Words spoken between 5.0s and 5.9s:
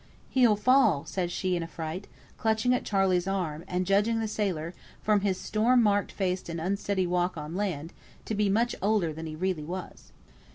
from his storm